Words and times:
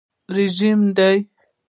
رژیم 0.35 0.79
دی. 0.97 1.17